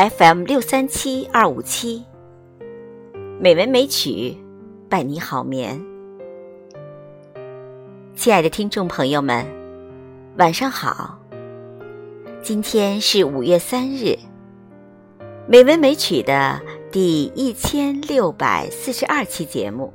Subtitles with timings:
[0.00, 2.02] FM 六三七二五七，
[3.38, 4.34] 美文美曲
[4.88, 5.78] 伴你好眠。
[8.14, 9.44] 亲爱的听众朋友们，
[10.38, 11.18] 晚上好。
[12.40, 14.18] 今天是五月三日，
[15.46, 16.58] 美文美曲的
[16.90, 19.92] 第一千六百四十二期节目。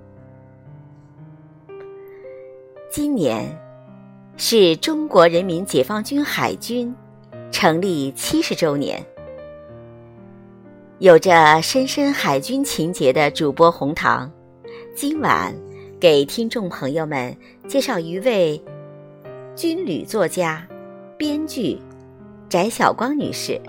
[2.92, 3.60] 今年
[4.38, 6.96] 是中国人民解放军海军
[7.50, 9.04] 成立七十周年。
[11.00, 14.32] 有着深深海军情结的主播红糖，
[14.96, 15.54] 今晚
[16.00, 17.36] 给听众朋友们
[17.68, 18.64] 介绍一位
[19.58, 20.66] 军旅作家、
[21.18, 21.78] 编剧
[22.48, 23.60] 翟晓光女士，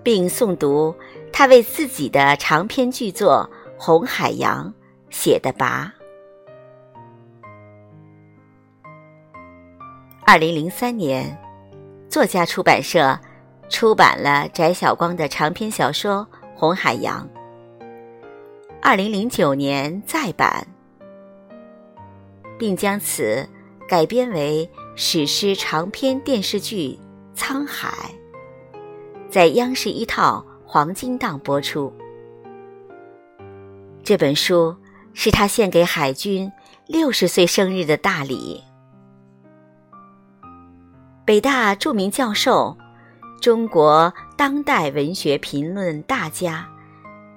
[0.00, 0.94] 并诵读
[1.32, 3.50] 她为自己的长篇巨作
[3.82, 4.72] 《红海洋》
[5.10, 5.90] 写的跋。
[10.24, 11.36] 二零零三年，
[12.08, 13.18] 作家出版社。
[13.68, 17.28] 出版了翟晓光的长篇小说《红海洋》。
[18.80, 20.66] 二零零九年再版，
[22.58, 23.46] 并将此
[23.88, 26.96] 改编为史诗长篇电视剧
[27.38, 27.88] 《沧海》，
[29.28, 31.92] 在央视一套黄金档播出。
[34.04, 34.76] 这本书
[35.12, 36.50] 是他献给海军
[36.86, 38.62] 六十岁生日的大礼。
[41.24, 42.76] 北大著名教授。
[43.40, 46.68] 中国当代文学评论大家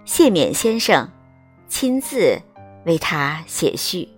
[0.05, 1.07] 谢冕先生
[1.67, 2.39] 亲自
[2.85, 4.09] 为他写序，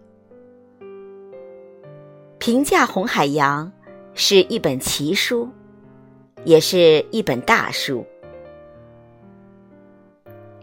[2.37, 3.67] 评价《红海洋》
[4.13, 5.49] 是一本奇书，
[6.45, 8.05] 也是一本大书。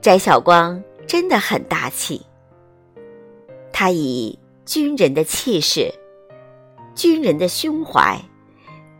[0.00, 2.24] 翟晓光真的很大气，
[3.70, 5.92] 他以军人的气势、
[6.94, 8.18] 军人的胸怀，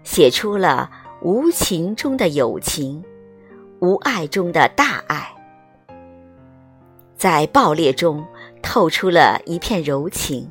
[0.02, 0.90] 写出了。
[1.20, 3.02] 无情中的友情，
[3.80, 5.34] 无爱中的大爱，
[7.16, 8.24] 在暴烈中
[8.62, 10.48] 透出了一片柔情，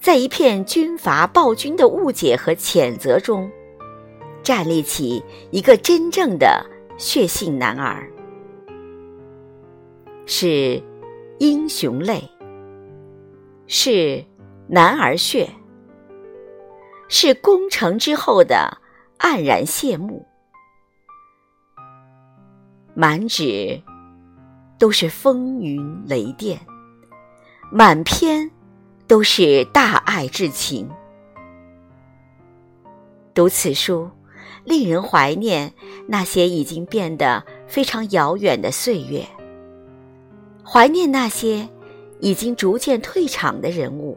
[0.00, 3.48] 在一片军阀暴君的误解和谴责中，
[4.42, 5.22] 站立起
[5.52, 6.66] 一个真正的
[6.96, 8.10] 血性男儿，
[10.26, 10.82] 是
[11.38, 12.28] 英雄泪，
[13.68, 14.24] 是
[14.66, 15.48] 男儿血，
[17.08, 18.78] 是攻城之后的。
[19.18, 20.24] 黯然谢幕，
[22.94, 23.82] 满纸
[24.78, 26.60] 都是风云雷电，
[27.72, 28.48] 满篇
[29.08, 30.88] 都是大爱之情。
[33.34, 34.08] 读此书，
[34.64, 35.72] 令人怀念
[36.06, 39.26] 那些已经变得非常遥远的岁月，
[40.64, 41.68] 怀念那些
[42.20, 44.16] 已经逐渐退场的人物。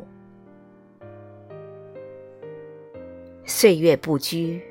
[3.45, 4.61] 岁月不居。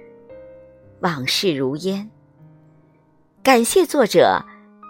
[1.00, 2.10] 往事如烟。
[3.42, 4.44] 感谢作者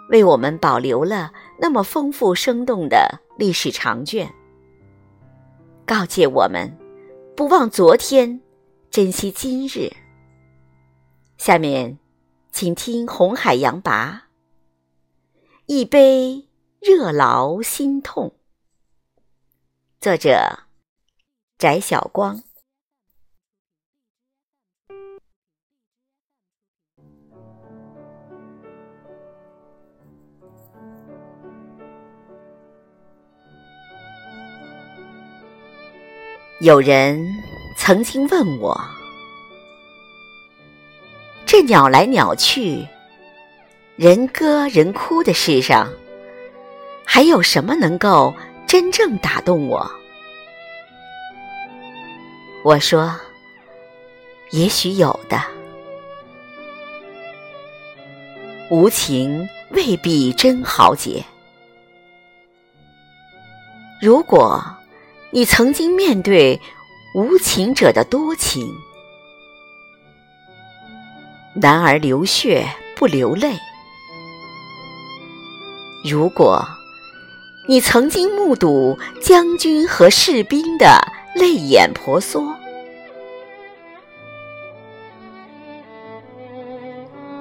[0.09, 4.31] 为我们保留了那么丰富生动的历史长卷，
[5.85, 6.77] 告诫我们
[7.35, 8.41] 不忘昨天，
[8.89, 9.91] 珍惜今日。
[11.37, 11.97] 下面，
[12.51, 14.27] 请听《红海洋拔》，
[15.65, 16.49] 一杯
[16.81, 18.35] 热劳心痛。
[20.01, 20.59] 作者：
[21.57, 22.43] 翟晓光。
[36.61, 37.43] 有人
[37.75, 38.79] 曾经问我
[41.43, 42.87] ：“这鸟来鸟去，
[43.95, 45.91] 人歌人哭的世上，
[47.03, 48.31] 还有什么能够
[48.67, 49.91] 真正打动我？”
[52.63, 53.19] 我说
[54.53, 55.41] ：“也许有的，
[58.69, 61.25] 无情未必真豪杰。
[63.99, 64.63] 如果……”
[65.33, 66.59] 你曾经面对
[67.15, 68.75] 无情者的多情，
[71.55, 72.67] 男儿流血
[72.97, 73.53] 不流泪。
[76.03, 76.67] 如果
[77.65, 80.99] 你曾经目睹将军和士兵的
[81.33, 82.53] 泪眼婆娑，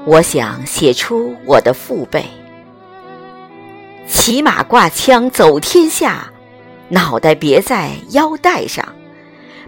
[0.06, 2.24] 我想写出我的父辈，
[4.06, 6.32] 骑马挂枪走天下。
[6.90, 8.84] 脑袋别在腰带上，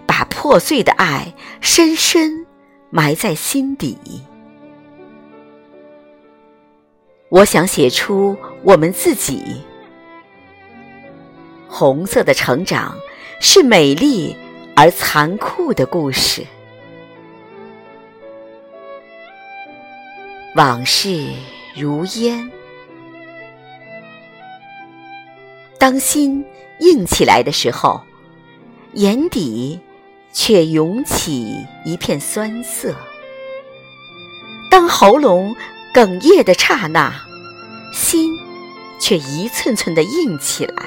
[0.05, 2.45] 把破碎的爱深深
[2.89, 3.97] 埋在心底。
[7.29, 9.41] 我想写出我们自己。
[11.67, 12.95] 红色的成长
[13.39, 14.35] 是美丽
[14.75, 16.45] 而残酷的故事。
[20.55, 21.25] 往事
[21.73, 22.51] 如烟。
[25.83, 26.45] 当心
[26.79, 28.01] 硬起来的时候，
[28.93, 29.77] 眼底
[30.31, 32.93] 却涌起一片酸涩；
[34.71, 35.53] 当喉咙
[35.93, 37.13] 哽咽的刹那，
[37.91, 38.31] 心
[38.97, 40.85] 却一寸寸的硬起来。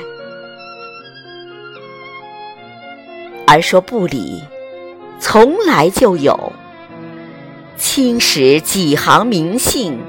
[3.47, 4.43] 而说不理，
[5.21, 6.55] 从来就有。
[7.77, 10.01] 青史几行名姓，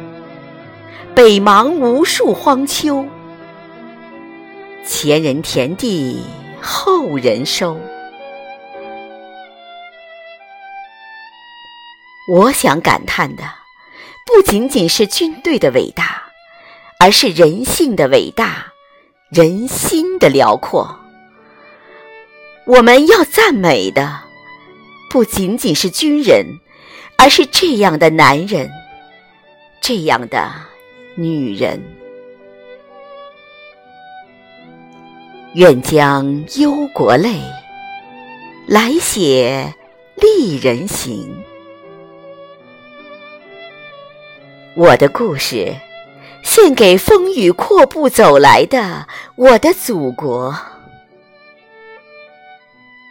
[1.14, 3.06] 北邙无数荒丘。
[4.88, 6.24] 前人田地，
[6.62, 7.78] 后人收。
[12.32, 13.44] 我想感叹的，
[14.26, 16.24] 不仅仅是军队的伟大，
[17.02, 18.68] 而是人性的伟大，
[19.30, 20.98] 人心的辽阔。
[22.66, 24.22] 我们要赞美的，
[25.12, 26.46] 不仅仅是军人。
[27.20, 28.70] 而是这样的男人，
[29.82, 30.52] 这样的
[31.16, 31.82] 女人，
[35.58, 37.42] 愿将忧国泪
[38.68, 39.74] 来写
[40.14, 41.44] 丽人行。
[44.76, 45.74] 我的故事，
[46.44, 50.56] 献给风雨阔步走来的我的祖国。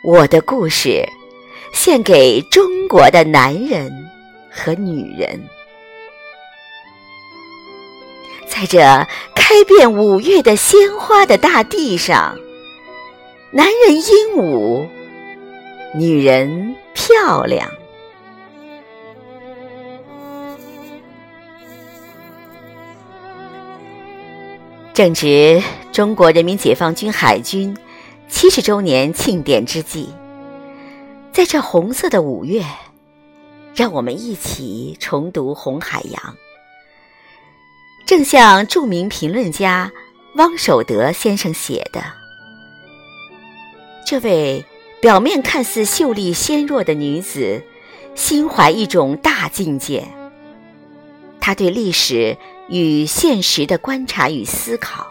[0.04, 1.04] 我的故事。
[1.72, 3.92] 献给中国的男人
[4.50, 5.46] 和女人，
[8.48, 8.78] 在这
[9.48, 12.36] 开遍五月的鲜花的大地上，
[13.52, 14.88] 男人英武，
[15.94, 17.70] 女人漂亮。
[24.92, 27.76] 正值中国人民解放军海军
[28.28, 30.12] 七十周年庆典之际。
[31.32, 32.64] 在这红色的五月，
[33.76, 36.20] 让我们一起重读《红海洋》。
[38.06, 39.92] 正像著名评论家
[40.36, 42.04] 汪守德先生写的，
[44.06, 44.64] 这位
[45.00, 47.64] 表面看似秀丽纤弱的女子，
[48.14, 50.06] 心怀一种大境界。
[51.40, 52.38] 她对历史
[52.68, 55.08] 与现实的观察与思考，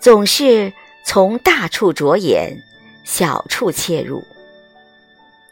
[0.00, 0.72] 总是
[1.04, 2.56] 从大处着眼，
[3.04, 4.22] 小处切入。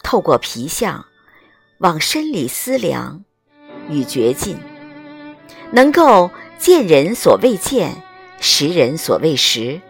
[0.03, 1.05] 透过皮相，
[1.79, 3.25] 往深里思量
[3.91, 4.59] 与绝境，
[5.73, 8.03] 能够见人所未见，
[8.39, 9.81] 识人所未识，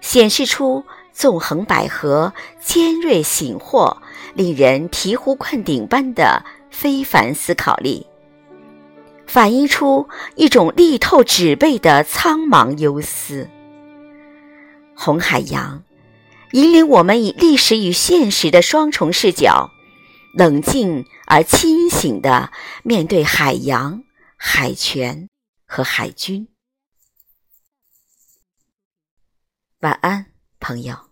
[0.00, 3.96] 显示出纵横捭阖、尖锐醒豁、
[4.34, 8.06] 令人醍醐灌顶般的非凡思考力，
[9.26, 13.48] 反映出一种力透纸背的苍茫忧思。
[14.94, 15.82] 红海洋。
[16.52, 19.72] 引领我们以历史与现实的双重视角，
[20.32, 22.50] 冷静而清醒地
[22.84, 24.04] 面对海洋、
[24.36, 25.28] 海权
[25.64, 26.48] 和海军。
[29.80, 31.05] 晚安，朋友。